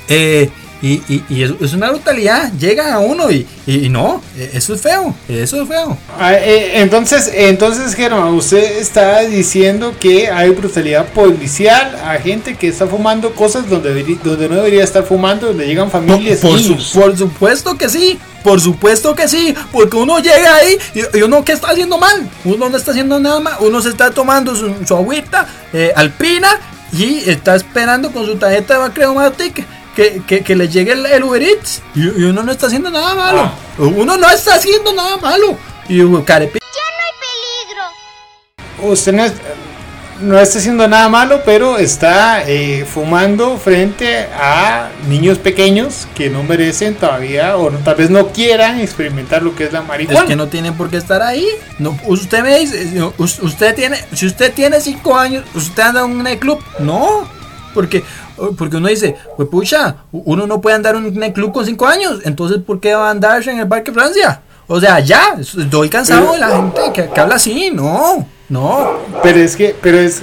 [0.07, 0.49] Eh,
[0.81, 2.51] Y, y, y es, es una brutalidad.
[2.53, 5.15] Llegan a uno y, y, no, e- eso es feo.
[5.27, 5.97] Eso es feo.
[6.19, 12.67] Ah, eh, entonces, entonces, Germán, usted está diciendo que hay brutalidad policial a gente que
[12.67, 16.39] está fumando cosas donde, donde no debería estar fumando, donde llegan familias.
[16.39, 16.79] por su-
[17.17, 18.19] supuesto que sí.
[18.43, 19.55] Por supuesto que sí.
[19.71, 22.29] Porque uno llega ahí y, uno que está haciendo mal.
[22.45, 23.55] Uno no está haciendo nada mal.
[23.61, 26.47] Uno se está tomando su, su agüita eh, alpina
[26.93, 29.65] y está esperando con su tarjeta de Bacreomatic
[29.97, 31.81] que, que, que le llegue el, el Uber Eats.
[31.95, 33.41] Y, y uno no está haciendo nada malo.
[33.41, 33.53] Ah.
[33.79, 35.57] Uno no está haciendo nada malo.
[35.89, 36.59] Y uh, carepi-
[38.79, 39.33] Usted no, es-
[40.21, 46.43] no está haciendo nada malo, pero está eh, fumando frente a niños pequeños que no
[46.43, 50.19] merecen todavía o no- tal vez no quieran experimentar lo que es la marihuana.
[50.21, 51.47] Es que no tienen por qué estar ahí.
[51.79, 56.11] No, usted me dice, us- usted tiene, si usted tiene 5 años, usted anda en
[56.11, 56.59] un nightclub.
[56.79, 57.27] No,
[57.73, 58.03] porque,
[58.57, 62.19] porque uno dice, pues pucha, uno no puede andar en un nightclub con 5 años.
[62.23, 64.41] Entonces, ¿por qué va a andar en el Parque Francia?
[64.67, 67.71] O sea, ya, estoy cansado de la gente que, que habla así.
[67.73, 68.91] No, no.
[69.23, 70.21] Pero es que, pero es,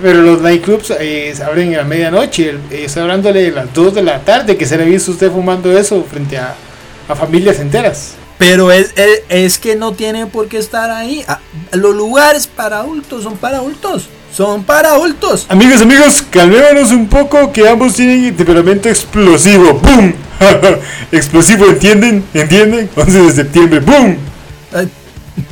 [0.00, 2.50] pero los nightclubs eh, se abren a medianoche.
[2.70, 5.76] eh, Estoy hablándole de las 2 de la tarde que se le visto usted fumando
[5.76, 6.54] eso frente a,
[7.08, 8.14] a familias enteras.
[8.38, 11.24] Pero es, es, es que no tiene por qué estar ahí.
[11.26, 11.40] Ah,
[11.72, 14.08] Los lugares para adultos son para adultos.
[14.34, 15.46] Son para adultos.
[15.48, 19.74] Amigos, amigos, calmémonos un poco que ambos tienen temperamento explosivo.
[19.74, 20.14] ¡Boom!
[21.12, 22.24] explosivo, ¿entienden?
[22.34, 22.88] ¿Entienden?
[22.94, 23.80] 11 de septiembre.
[23.80, 24.16] ¡Boom!
[24.72, 24.88] Ay,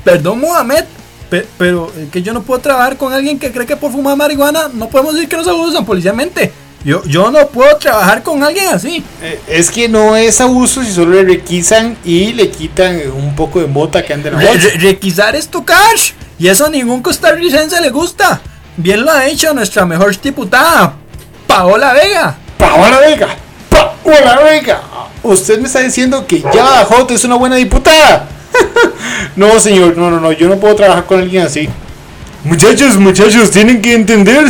[0.04, 0.84] perdón, Mohamed,
[1.30, 4.16] pe- pero es que yo no puedo trabajar con alguien que cree que por fumar
[4.16, 6.52] marihuana no podemos decir que nos abusan policialmente.
[6.84, 9.02] Yo, yo no puedo trabajar con alguien así.
[9.20, 13.60] Eh, es que no es abuso si solo le requisan y le quitan un poco
[13.60, 14.68] de mota que anda en la Re- bolsa.
[14.68, 16.12] re- requisar es tu cash.
[16.38, 18.40] Y eso a ningún costarricense le gusta.
[18.78, 20.94] Bien lo ha hecho nuestra mejor diputada,
[21.46, 22.36] Paola Vega.
[22.58, 23.28] Paola Vega,
[23.70, 24.82] Paola Vega.
[25.22, 28.28] Usted me está diciendo que ya Hot es una buena diputada.
[29.36, 31.70] no, señor, no, no, no, yo no puedo trabajar con alguien así.
[32.44, 34.44] Muchachos, muchachos, tienen que entender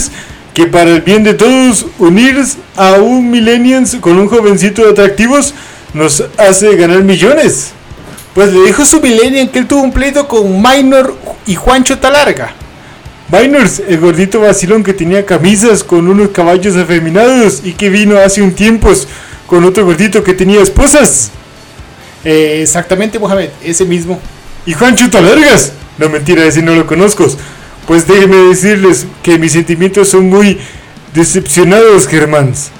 [0.52, 2.44] que para el bien de todos, unir
[2.76, 5.54] a un millennials con un jovencito de atractivos
[5.94, 7.70] nos hace ganar millones.
[8.34, 12.65] Pues le dijo su millennial que él tuvo un pleito con Minor y Juancho Talarga.
[13.30, 18.40] Minors, el gordito vacilón que tenía camisas con unos caballos afeminados y que vino hace
[18.40, 18.92] un tiempo
[19.46, 21.30] con otro gordito que tenía esposas.
[22.24, 24.20] Eh, exactamente, Mohamed, ese mismo.
[24.64, 25.72] Y Juancho Talargas.
[25.98, 27.26] No mentira, ese no lo conozco.
[27.86, 30.58] Pues déjenme decirles que mis sentimientos son muy
[31.14, 32.70] decepcionados, Germans.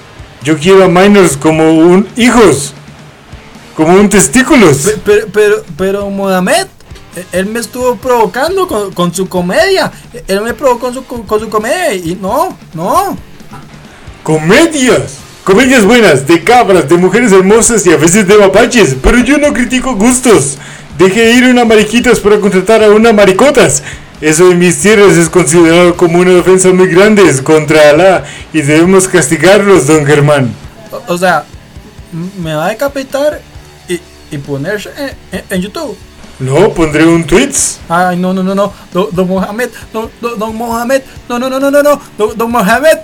[0.43, 2.73] Yo quiero a Minors como un hijos.
[3.75, 4.77] Como un testículos.
[4.77, 6.67] Pe- Pero, pero, pero Mohamed,
[7.31, 9.91] él me estuvo provocando con, con su comedia.
[10.27, 13.17] Él me provocó con su, con, su comedia y no, no.
[14.23, 15.19] Comedias.
[15.43, 18.95] Comedias buenas, de cabras, de mujeres hermosas y a veces de mapaches.
[19.01, 20.57] Pero yo no critico gustos.
[20.97, 23.81] Dejé ir una mariquitas para contratar a una maricotas.
[24.19, 29.07] Eso en mis tierras es considerado como una ofensa muy grande contra Alá y debemos
[29.07, 30.51] castigarlos, don Germán.
[30.91, 31.45] O, o sea,
[32.41, 33.39] me va a decapitar
[33.87, 34.01] y,
[34.31, 35.95] y ponerse en, en- en YouTube.
[36.39, 37.79] No, pondré un tweets.
[37.89, 38.71] Ay, no, no, no, no.
[38.93, 42.01] Don, don Mohamed, don, don, don Mohamed, no, no, no, no, no, no.
[42.17, 42.97] Don, don Mohamed,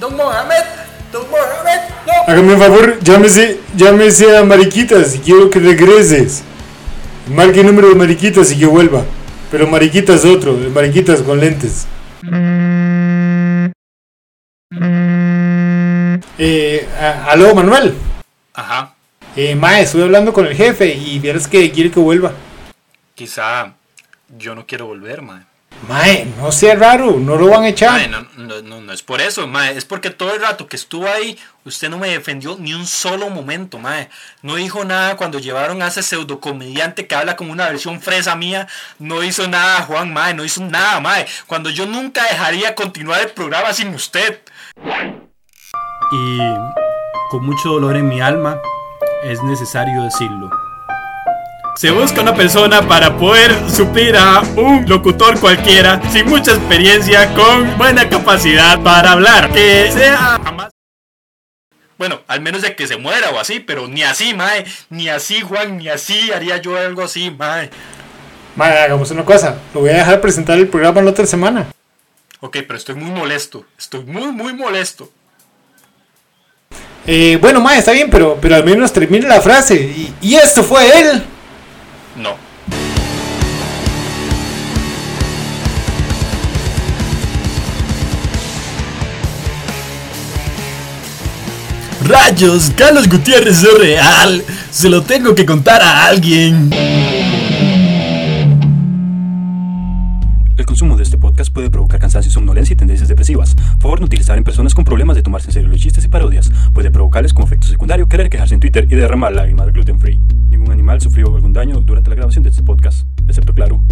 [0.00, 0.64] don Mohamed,
[1.12, 2.12] don Mohamed, no.
[2.26, 6.42] Hágame un favor, llámese, llámese a Mariquitas y quiero que regreses.
[7.28, 9.02] Marque el número de Mariquitas y que vuelva.
[9.50, 11.86] Pero Mariquitas otro, de Mariquitas con lentes.
[16.38, 17.94] Eh, a- aló, Manuel.
[18.54, 18.94] Ajá,
[19.42, 22.34] Eh, mae, estuve hablando con el jefe y vieras que quiere que vuelva.
[23.14, 23.72] quizá
[24.36, 25.44] yo no quiero volver, mae.
[25.88, 27.92] Mae, no sea raro, no lo van a echar.
[27.92, 29.78] Mae, no, no, no, no es por eso, mae.
[29.78, 33.30] Es porque todo el rato que estuvo ahí, usted no me defendió ni un solo
[33.30, 34.10] momento, mae.
[34.42, 38.68] No dijo nada cuando llevaron a ese pseudocomediante que habla como una versión fresa mía.
[38.98, 40.34] No hizo nada, Juan, mae.
[40.34, 41.26] No hizo nada, mae.
[41.46, 44.38] Cuando yo nunca dejaría continuar el programa sin usted.
[46.12, 46.38] Y
[47.30, 48.60] con mucho dolor en mi alma,
[49.22, 50.50] es necesario decirlo.
[51.76, 57.78] Se busca una persona para poder suplir a un locutor cualquiera sin mucha experiencia, con
[57.78, 60.70] buena capacidad para hablar, que sea jamás.
[61.96, 65.40] Bueno, al menos de que se muera o así, pero ni así, mae, ni así,
[65.42, 67.70] Juan, ni así haría yo algo así, mae.
[68.56, 71.66] Mae, hagamos una cosa, lo voy a dejar presentar el programa la otra semana.
[72.40, 75.10] Ok, pero estoy muy molesto, estoy muy, muy molesto.
[77.06, 79.74] Eh, bueno, mae, está bien, pero, pero al menos termine la frase.
[79.74, 81.24] Y, y esto fue él.
[82.16, 82.36] No.
[92.06, 94.44] Rayos, Carlos Gutiérrez es real.
[94.70, 96.70] Se lo tengo que contar a alguien.
[100.60, 103.56] El consumo de este podcast puede provocar cansancio, somnolencia y tendencias depresivas.
[103.78, 106.52] Favor no utilizar en personas con problemas de tomarse en serio los chistes y parodias.
[106.74, 110.20] Puede provocarles como efecto secundario querer quejarse en Twitter y derramar lágrimas gluten free.
[110.50, 113.82] Ningún animal sufrió algún daño durante la grabación de este podcast, excepto claro,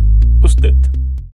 [0.43, 0.77] usted.